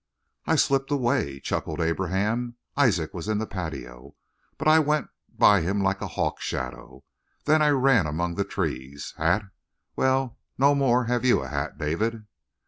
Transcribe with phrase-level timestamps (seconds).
[0.47, 2.55] "I slipped away," chuckled Abraham.
[2.75, 4.15] "Isaac was in the patio,
[4.57, 7.03] but I went by him like a hawk shadow.
[7.45, 9.13] Then I ran among the trees.
[9.17, 9.43] Hat?
[9.95, 12.25] Well, no more have you a hat, David."